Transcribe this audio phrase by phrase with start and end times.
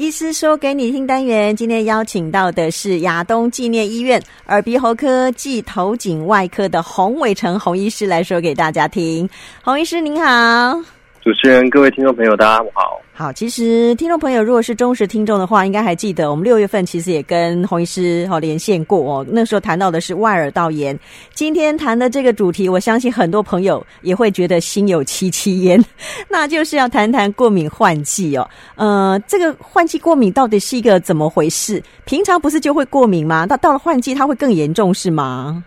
[0.00, 9.28] 医师说给你听单元，今天邀请到的是亚东纪念医院耳鼻喉科暨头颈外科的洪伟成洪医师来说给大家听。
[9.62, 10.99] 洪医师您好。
[11.22, 12.98] 主持人，各位听众朋友，大家好。
[13.12, 20.98] 好，其实听众朋友如果是忠实听众的话，应该还记得我们六月份其实也跟洪医师哦连线过哦，那时候谈到的是外耳道炎。
[21.34, 25.78] 今天谈的这个主题，我相信很多朋友也会觉得心有戚戚焉，
[26.26, 28.48] 那就是要谈谈过敏换季哦。
[28.76, 31.82] 呃，这个换季过敏到底是一个怎么回事？
[32.06, 33.46] 平常不是就会过敏吗？
[33.46, 35.62] 到到了换季，它会更严重是吗？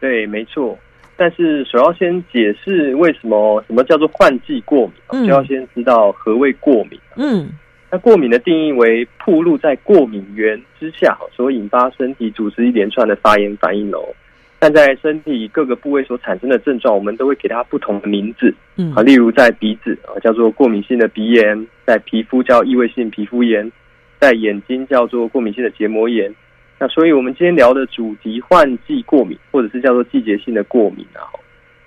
[0.00, 0.78] 对，没错。
[1.20, 6.98] 但是首要先解释为什么什么叫做换季过敏，嗯、就要先知道何谓过敏。
[7.16, 7.48] 嗯，
[7.90, 13.98] 那过敏的定义为暴露在过敏源之下所引发身体组织一连串的发炎反应哦。
[14.60, 18.54] 但在身体各个部位所产生的症状，我们都会给它不同的名字。
[18.76, 23.70] 嗯，啊，例如在鼻子啊叫做过敏性的鼻炎，在皮肤叫异位性皮肤炎，
[24.20, 26.32] 在眼睛叫做过敏性的结膜炎。
[26.80, 31.26] 那所以，我们今天聊的主题换季过敏，或者是叫做季节性的过敏啊，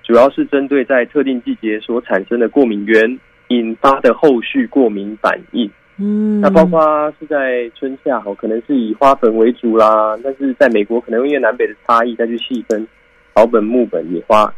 [0.03, 5.71] 主要是针对在特定季节所产生的过敏源引发的后续过敏反应。
[5.97, 12.85] 嗯，那包括是在春夏哈，可能是以花粉为主啦，但是在美国可能因为南北的差异再去细分
[13.33, 14.53] 草本、木本、野花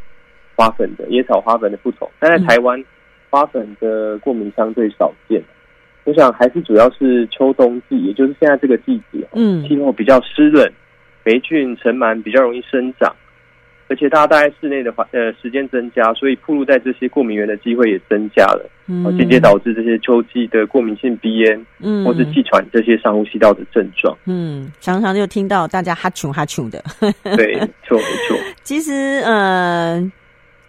[0.55, 2.09] 花粉的野草花粉的不同。
[2.19, 2.83] 但在台湾，
[3.29, 5.39] 花粉的过敏相对少见。
[6.05, 10.69] 我想还是主要是秋冬季，也就是现在这个季节，嗯，气候比较湿冷，
[11.23, 13.15] 霉菌尘螨比较容易生长，
[13.87, 26.83] 而且大家待在室内的话，呃，时间增加，所以暴露在这些过敏源的机会也增加了，嗯，间接导致这些秋季的过敏性鼻炎，嗯，或是气喘这些上呼吸道的症状，嗯，常常就听到大家哈啾哈啾的，
[27.37, 29.31] 对，没错没错， 其实，嗯、
[30.01, 30.11] 呃。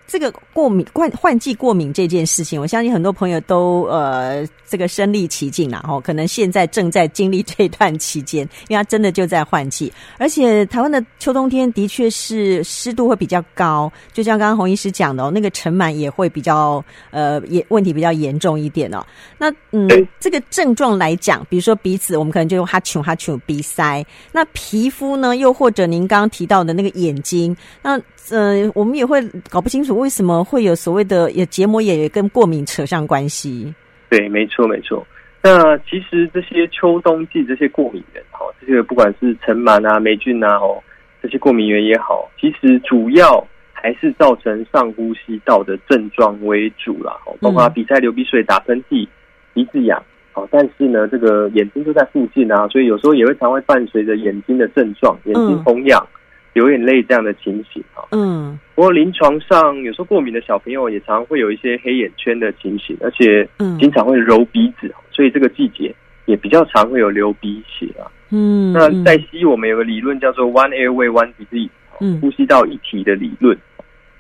[0.07, 19.05] 这个过敏换换季过敏这件事情，我相信很多朋友都呃这个身历其境啦，哦，可能现在正在经历这段期间，因为它真的就在换季，而且台湾的秋冬天的确是湿度会比较高，就像刚刚洪医师讲的哦，那个尘螨也会比较呃也问题比较严重一点哦。
[19.39, 19.89] 那嗯，
[20.21, 27.99] 这个症状来讲，比如说鼻子，我们可能就用哈啾哈啾鼻塞，那皮肤呢，又或者您刚刚提到的那个眼睛，那
[28.31, 29.21] 呃我们也会
[29.51, 29.99] 搞不清楚。
[29.99, 33.75] 为什么会有所谓的也结膜炎也跟过敏扯上关系？
[34.09, 35.07] 对，没错，没错。
[35.43, 40.83] 那其实这些秋冬季这些过敏源，哈，这些不管是尘螨啊、霉菌啊，哦，
[41.23, 49.07] 这些过敏源也好，其实主要还是造成上呼吸道的症状为主啦，哦，包括鼻塞、流鼻水、打喷嚏、
[49.53, 50.03] 鼻子痒，
[50.33, 56.01] 哦，但是呢，这个眼睛就在附近啊，所以有时候也会常会伴随着眼睛的症状，眼睛红痒。
[56.03, 56.21] 嗯
[56.55, 63.47] 流眼泪这样的情形啊，嗯，不过临床上有时候过敏的小朋友也常常会有一些黑眼圈的情形，而且
[63.79, 65.95] 经常会揉鼻子，所以这个季节
[66.27, 68.07] 也比较常会有流鼻血啊。
[68.31, 71.71] 嗯，那在西医我们有个理论叫做 One Airway One Disease，
[72.01, 73.59] 嗯，呼吸道一体的理论。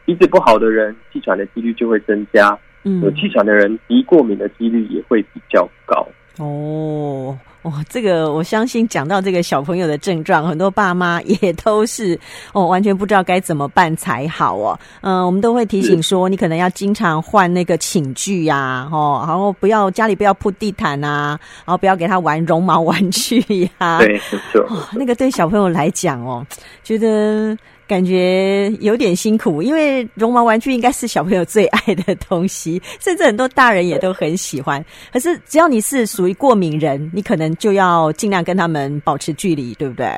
[0.05, 6.06] 鼻子不好的人，气喘的几率就会增加，嗯，有气喘的人，鼻过敏的几率也会比较高。
[6.39, 7.39] 哦。
[7.65, 12.19] 哦，这个我相信讲到这个小朋友的症状，很多爸妈也都是
[12.53, 14.79] 哦，完全不知道该怎么办才好哦。
[15.01, 23.99] 嗯、呃，我们都会提醒说，你可能要经常换那个寝具呀、啊，哦，然后不要家里不要铺地毯啊，然后不要给他玩绒毛玩具呀、啊。
[23.99, 24.21] 对，没
[24.53, 24.87] 错、哦。
[24.93, 26.47] 那个对小朋友来讲哦，
[26.83, 27.57] 觉得。
[27.94, 34.84] 感觉有点辛苦，因为绒毛玩具应该是小朋友最爱的东西，甚至很多大人也都很喜欢。
[35.12, 40.09] 可是只要你是属于过敏人，你可能就要尽量跟他们保持距离，对不对？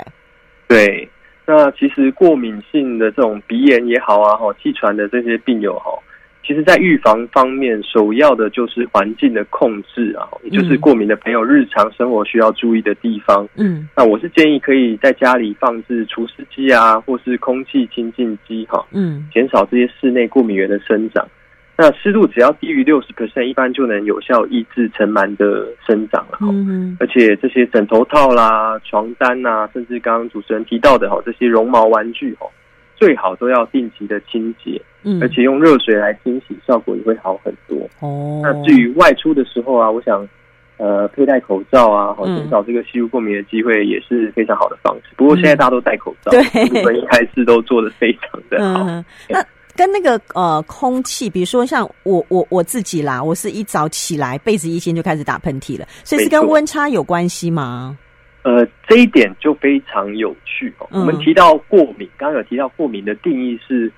[0.67, 1.07] 对，
[1.45, 5.91] 那其实过敏性的这种鼻炎也好啊，哈，气喘的这些病友哈。
[6.47, 13.49] 其实，在预防方面，首要的就是环境的控制啊，也就是过敏的朋友日常生活需要注意的地方。
[13.57, 21.27] 嗯，那我是建议可以在家里放置除湿机啊，或是空气清净机哈，嗯，减少这些室内过敏源的生长。
[21.77, 26.39] 那湿度只要低于六十 percent，一般就能有效抑制尘螨的生长了。
[26.41, 32.47] 嗯，而且这些枕头套啦、床单啊，甚至刚刚主持人提到的哈，这些绒毛玩具哈。
[32.97, 37.79] 最好都要定期的清洁，嗯，而且用热水来清洗，效果也会好很多。
[38.01, 40.27] 哦，那至于外出的时候啊，我想，
[40.79, 45.15] 呃，佩戴口罩啊，好减少这个吸入过敏的机会，也是非常好的方式。
[45.17, 48.85] 不过现在大家都戴口罩，对，部分一开始都做的非常的好。
[48.89, 49.45] 嗯，那
[49.75, 57.97] 跟那个呃空气，比如说像我我我自己啦，我是一早起来被子一掀就开始打喷嚏了，所以是跟温差有关系吗？
[58.47, 60.87] 呃，这一点就非常有趣哦。
[60.93, 63.91] 我们提到过敏，刚刚有提到过敏的定义是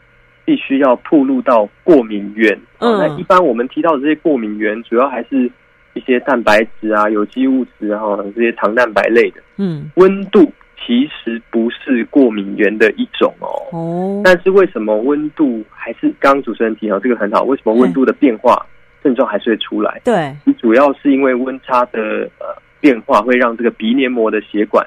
[0.46, 2.58] 必须要暴露到过敏源。
[2.78, 5.50] 嗯，那一般我们提到的这些过敏源，主要还是
[5.92, 8.00] 一些蛋白质啊、有机物质啊，
[8.34, 13.52] 这些糖蛋白类的，嗯，温度其实不是过敏源的一种哦。
[13.72, 17.42] 哦，但是为什么温度还是刚刚主持人提到这个很好？
[17.42, 18.64] 为什么温度的变化
[19.04, 20.00] 症状还是会出来？
[20.06, 22.46] 对，主要是因为温差的呃
[22.80, 24.86] 变化会让这个鼻黏膜的血管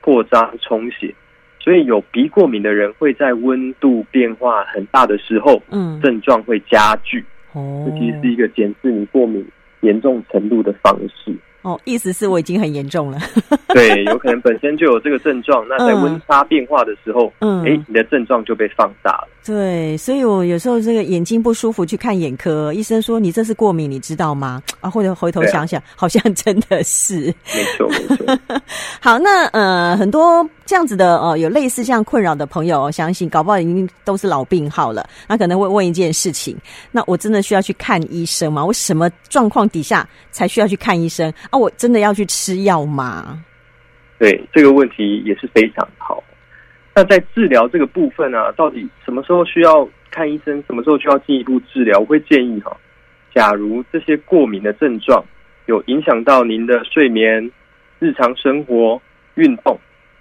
[0.00, 1.14] 扩张充血，
[1.58, 7.24] 所以有鼻过敏的人会在温度变化很大的时候，嗯，症状会加剧。
[7.52, 9.44] 哦，这其实是一个检视你过敏
[9.80, 11.34] 严重程度的方式。
[11.62, 13.18] 哦，意思是我已经很严重了。
[13.74, 19.28] 对，有可能本身就有这个症状，那在温差变化的时候，嗯，哎，你的症状就被放大了。
[19.42, 24.62] 对，所以我有时候这个眼睛不舒服去看眼科，医生说你这是过敏，你知道吗？
[24.80, 27.34] 啊，或者回头想想，啊、好像真的是。
[27.54, 28.60] 没错，没错。
[29.00, 35.08] 好，那呃，很多这样子的呃，有类似这样困扰的朋友，我相信搞不好已经都是老病号了。
[35.26, 36.54] 那可能会问一件事情：
[36.92, 38.64] 那我真的需要去看医生吗？
[38.64, 41.58] 我什么状况底下才需要去看医生啊？
[41.58, 43.42] 我真的要去吃药吗？
[44.18, 46.22] 对，这个问题也是非常好。
[47.00, 51.98] 那在治疗这个部分啊，到底什么时候需要看医生，什么时候需要进一步治疗？
[51.98, 52.76] 我会建议哈，
[53.34, 55.24] 假如这些过敏的症状
[55.64, 57.50] 有影响到您的睡眠、
[58.00, 59.00] 日常生活、
[59.36, 59.80] 运动，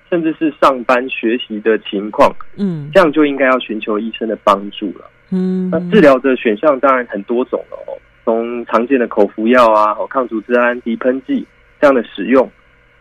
[0.09, 5.11] 甚至是上班学习的情况，嗯，这样就应该要寻求医生的帮助了。
[5.31, 11.45] 嗯，那治疗的选项当然很多种了哦，从常见的口服药啊、抗组织胺、鼻喷剂
[11.81, 12.49] 这样的使用，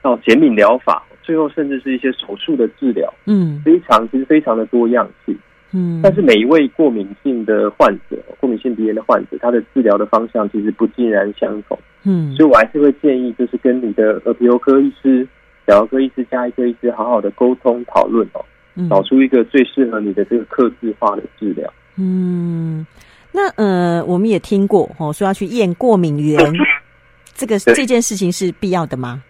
[0.02, 1.00] 到减敏疗法。
[1.28, 5.38] 最后，甚至是一些手术的治疗，嗯，非常其实非常的多样性，
[5.72, 15.28] 嗯，但是每一位过敏性的患者，过敏性鼻炎的患者，他的治疗的方向其实不尽然相同，嗯，所以我还是会建议，就是跟你的耳鼻喉科医师、
[15.66, 18.42] 小儿科医师、加医科医师好好的沟通讨论哦，
[18.88, 21.70] 找出一个最适合你的这个克制化的治疗。
[21.96, 22.86] 嗯，
[23.32, 26.38] 那呃，我们也听过哦，说要去验过敏源，
[27.36, 29.22] 这个这件事情是必要的吗？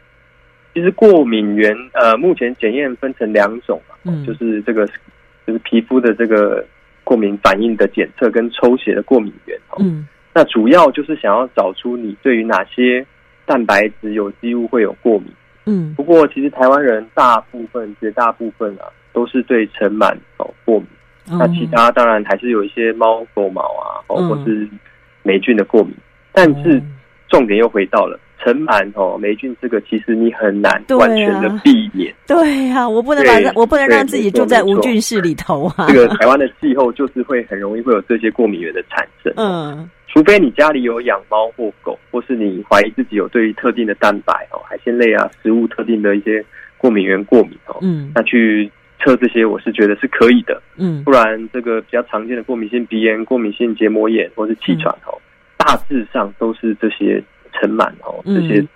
[0.74, 4.86] 其实过敏原，呃，目前检验分成两种嘛，嗯，就是这个
[5.46, 6.64] 就是皮肤的这个
[7.02, 13.04] 过敏反应的检测跟抽血的过敏原，嗯，那主要就是想要找出你对于哪些
[13.44, 15.26] 蛋白质有机物会有过敏，
[15.64, 20.86] 嗯，不过其实台湾人大部分绝大部分啊都是对尘螨哦过敏，
[21.30, 24.68] 嗯，那其他当然还是有一些猫狗毛啊，哦，或是
[25.24, 26.80] 霉菌的过敏，嗯，但是
[27.28, 28.20] 重点又回到了。
[28.42, 32.14] 尘螨哦，霉菌这个其实你很难完全的避免。
[32.26, 35.86] 对呀、啊啊，我不能把我不能让自己住在无菌室里头啊。
[35.88, 39.32] 这个台湾的气候就是会很容易会有这些过敏源的产生。
[39.36, 46.44] 嗯，除非你家里有养猫或狗，或是你怀疑自己有对于特定的蛋白哦，海鲜类啊食物特定的一些
[46.76, 48.70] 过敏源过敏哦，嗯，那去
[49.02, 50.62] 测这些我是觉得是可以的。
[50.76, 55.20] 嗯，不然这个比较常见的过敏性鼻炎、过敏性结膜炎或是气喘哦、嗯，
[55.56, 57.20] 大致上都是这些。
[57.60, 58.66] 尘螨哦，这些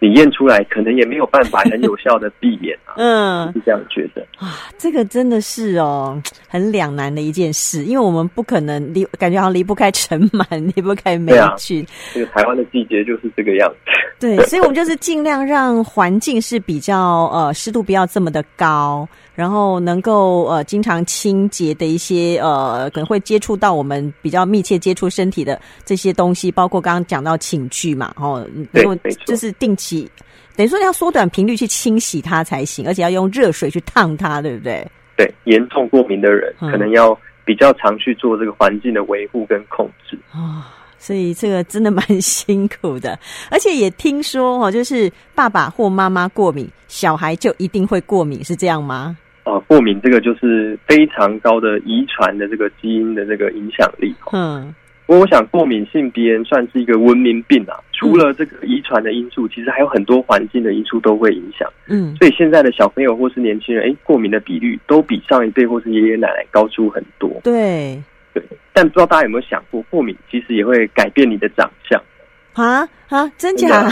[0.00, 2.94] 你验出来可能也没有办法很有效的避免啊。
[2.96, 11.84] 嗯，是这样觉得啊，这个真的是哦，很两难的一件事，因为我们不可能离，感觉好像离不开尘螨，离不开霉菌。
[12.14, 13.76] 这个台湾的季节就是这个样子。
[14.20, 19.08] 对，所以我们就是尽量让环境是比较呃湿度不要这么的高，
[19.38, 28.84] 然后能够呃经常清洁的一些呃可能会接触到我们比较密切接触身体的这些东西，包括刚刚讲到寝具嘛，哦，对，
[29.24, 30.10] 就是定期。
[30.56, 34.84] 等于说要缩短频率去清洗它才行，而且要用热水去烫它，对不对？
[35.16, 40.66] 对，严重过敏的人可能要比较常去做这个环境的维护跟控制啊、
[40.98, 43.16] 所以这个真的蛮辛苦的。
[43.52, 49.16] 而且也听说哦，就是爸爸或妈妈过敏，小孩就一定会过敏，是这样吗？
[49.48, 54.14] 哦，过敏这个就是非常高的遗传的这个基因的这个影响力。
[54.32, 54.74] 嗯。
[55.06, 57.80] 不过，我想过敏性鼻炎算是一个文明病啊。
[57.94, 61.66] 除了这个遗传的因素，其实还有很多环境的因素都会影响。
[61.86, 67.40] 嗯，所以现在的小朋友或是年轻人，哎，过敏的比率都比上一辈或是爷爷奶奶高出很多。
[67.42, 67.98] 对，
[68.34, 68.42] 对。
[68.74, 71.98] 但不知道大家有没有想过，过敏其实也会改变你的长相。
[72.54, 73.88] 啊啊，真假？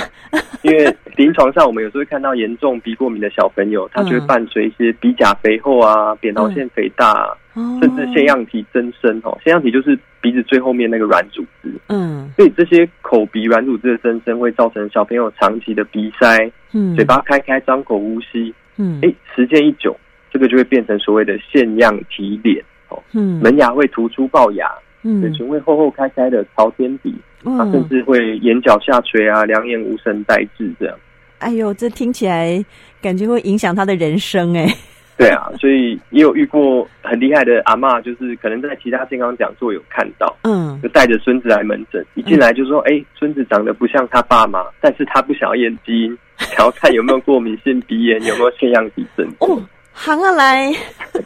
[0.63, 9.39] 因为临床上我们有时候会看到严重鼻过敏的小朋友，他就会伴随一些鼻甲肥厚啊、扁桃腺肥大，嗯、甚至腺样体增生哦。
[9.43, 11.73] 腺样体就是鼻子最后面那个软组织。
[11.89, 19.97] 嗯，所以这些口鼻软组织的增生会造成小朋友长期的鼻塞，嗯，嘴巴开开张口呼吸，嗯，哎，时间一久，
[20.33, 24.69] 这个就会变成所谓的腺样体脸哦，嗯，门牙会突出龅牙，
[25.05, 27.15] 嗯，嘴唇会厚厚开开的朝天鼻。
[27.47, 30.97] 他、嗯、甚至会眼角下垂啊，两眼无神呆滞这样。
[31.39, 32.65] 哎呦，这听起来
[33.01, 34.67] 感觉会影响他的人生哎。
[35.19, 49.59] 对啊，所以也有遇过很厉害的阿妈，就是可能在其他健康讲座有看到，嗯，就带着孙子来门诊，一进来就说：“哎、嗯，孙子长得不像他爸妈，但是他不想要验基因， 想要看有没有过敏性鼻炎，有没有腺样体症。”哦，
[49.99, 50.71] 行啊来，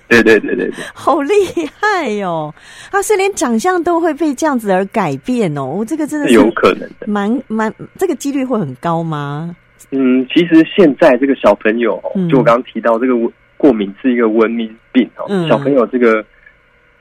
[0.08, 1.34] 对对对对对， 好厉
[1.80, 2.54] 害哟、哦！
[2.92, 9.54] 啊，所以连长相都会被这样子而改变哦，我这个真的是有可能的，蛮蛮，这个几率会很高吗？
[9.90, 12.00] 嗯，其实现在这个小朋友，
[12.30, 13.14] 就我刚刚提到这个
[13.56, 16.24] 过敏是一个文明病哦，嗯、小朋友这个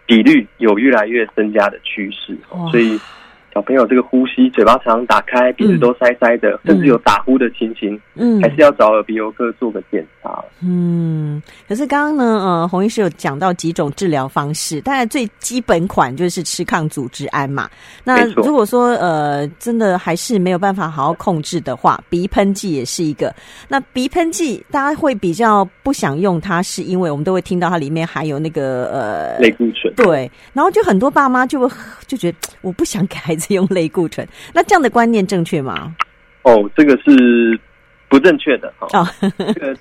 [0.07, 2.99] 比率有越来越增加的趋势，哦所以。
[3.53, 10.43] 小朋友这个呼吸，嘴巴常常打开，鼻子都塞塞的，嗯、甚至有打呼的情形，嗯，还是要找耳鼻喉科做个检查。
[10.61, 17.67] 嗯，可是刚刚呢，呃，洪医师有讲到几种治疗方式，当然最基本款就是吃抗组织胺嘛。
[18.03, 23.33] 那如果说呃真的还是没有办法好好控制的话，鼻喷剂也是一个。
[23.67, 31.75] 那鼻喷剂大家会比较不想用它，是因为我们都会听到它里面含有那个呃类固醇，对，然后就很多爸妈就会
[32.05, 33.38] 就觉得我不想给孩子。
[33.50, 35.96] 用类固醇， 那这样的观念正确吗？
[36.43, 37.60] 哦，这个是
[38.08, 38.88] 不正确的哈。
[38.98, 39.08] 哦、
[39.53, 39.77] 这个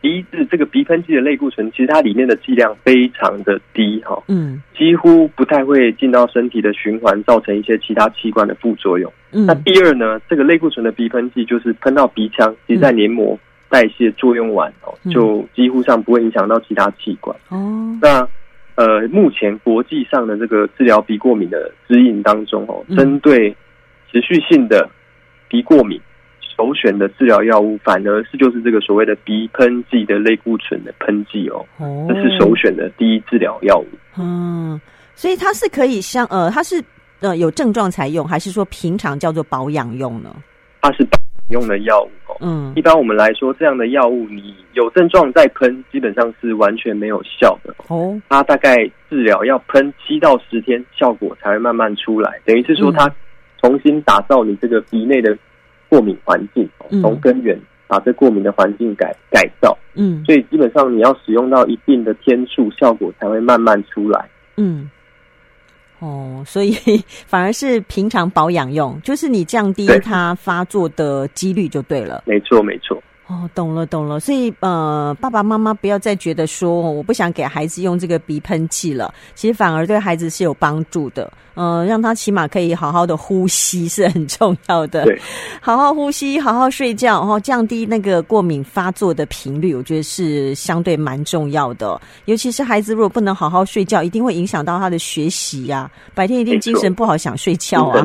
[0.00, 4.20] 鼻子这个鼻喷剂的类固醇，其实它里面的剂量非常的低哈。
[4.28, 9.12] 嗯，几乎不太会进到身体的循环，造成一些其他器官的副作用。
[9.32, 13.38] 嗯，那第二呢，这个类固醇的鼻喷剂就是喷到鼻腔，其实在黏膜
[13.68, 17.36] 代谢作用完哦，嗯、就几乎上不会影响到其他器官。
[17.50, 18.26] 哦，那。
[18.80, 23.54] 呃，目前国际上的这个治疗鼻过敏的指引当中，哦，针对
[24.10, 24.88] 持续性的
[25.50, 26.00] 鼻过敏，
[26.56, 31.62] 首选的治疗药物反而是就是这个所谓的鼻喷剂的类固醇的喷剂哦，
[32.08, 33.86] 这是首选的第一治疗药物。
[34.16, 34.80] 嗯，
[35.14, 36.82] 所以它是可以像呃，它是
[37.20, 40.34] 呃有症状才用，还是说平常叫做保养用呢？
[40.80, 41.06] 它是。
[41.50, 48.20] 用的药物哦，嗯，一般我们来说，这样的药物你有症状再喷，基本上是完全没有效的哦。
[48.28, 48.76] 它大概
[49.08, 52.40] 治疗要喷七到十天，效果才会慢慢出来。
[52.44, 53.12] 等于是说，它
[53.60, 55.36] 重新打造你这个鼻内的
[55.88, 56.68] 过敏环境，
[57.02, 59.76] 从根源把这过敏的环境改改造。
[59.94, 64.28] 嗯，所以基本上你要使用到一定的天数，效果才会慢慢出来。
[64.56, 64.88] 嗯。
[66.00, 66.72] 哦，所以
[67.26, 72.22] 反而是平常保养用，就是你降低它发作的几率就对了。
[72.26, 73.00] 没错，没错。
[73.30, 74.18] 哦，懂了，懂了。
[74.18, 81.32] 所以呃，爸爸妈妈不要再觉得说我不想给孩子用这个鼻喷剂了，其实反而对孩子是有帮助的。
[81.54, 85.04] 呃，让他起码可以好好的呼吸是很重要的。
[85.04, 85.20] 对，
[85.60, 92.00] 好好呼吸，好好睡觉，然后降低那个过敏发作的频率，我觉得是相对蛮重要的。
[92.24, 95.90] 尤其是孩子如果不能好好睡觉，一定会影响到他的学习呀、啊。
[96.14, 98.04] 白天一定精神不好，想睡觉啊。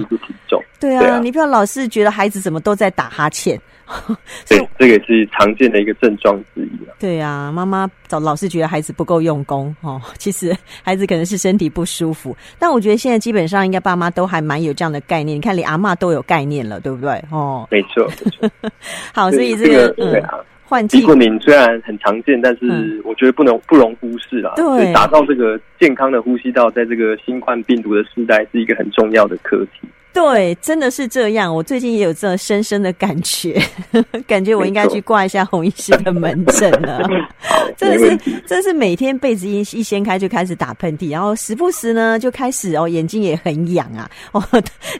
[0.79, 3.59] 对啊，对啊，你不要老是觉得孩子怎么都在打哈欠。
[4.49, 6.95] 对，这个是常见的一个症状之一了。
[6.99, 12.35] 对啊，妈妈老老是觉得孩子不够用功哦， 其实孩子可能是身体不舒服。
[12.57, 15.37] 但我觉得现在基本上应该爸妈都还蛮有这样的概念。
[15.37, 17.23] 你看，连阿妈都有概念了，对不对？
[17.31, 18.49] 哦，没错，没错。
[19.13, 24.53] 好，所以这个对啊，换季鼻过敏虽然很常见，但是我觉得不能不容忽视啦。
[24.55, 29.87] 对，打造这个健康的呼吸道，在这个新冠病毒的时代，是一个很重要的课题。
[30.15, 31.53] 对，真的是这样。
[31.53, 33.61] 我最近也有这深深的感觉，
[34.25, 37.05] 感觉我应该去挂一下洪医师的门诊了。
[37.75, 38.17] 真的是，
[38.47, 44.41] 真的是每天被子一一掀开就开始打喷嚏，然后时不时呢就开始哦眼睛也很痒啊， 哦，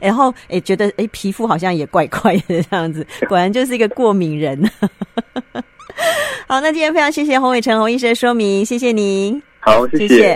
[0.02, 4.70] 然后诶觉得诶皮肤好像也怪怪的这样子，果然就是一个过敏人。
[6.46, 9.42] 好，那今天非常谢谢洪伟成洪医师的说明，谢谢您。
[9.60, 10.08] 好，谢谢。
[10.08, 10.34] 谢谢。